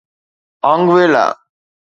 [0.71, 1.27] آنگويلا